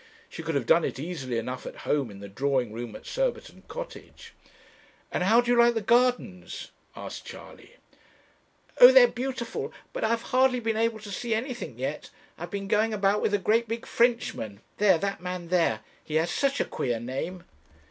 [0.29, 3.61] She could have done it easily enough at home in the drawing room at Surbiton
[3.67, 4.33] Cottage.
[5.11, 7.75] 'And how do you like the gardens?' asked Charley.
[8.79, 8.91] 'Oh!
[8.91, 12.09] they are beautiful; but I have hardly been able to see anything yet.
[12.39, 16.15] I have been going about with a great big Frenchman there, that man there he
[16.15, 17.43] has such a queer name.'